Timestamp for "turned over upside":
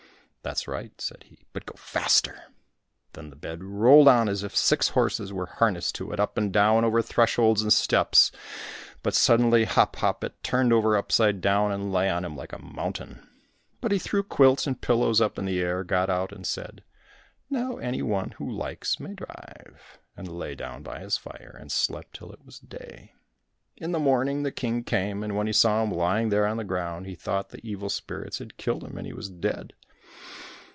10.41-11.41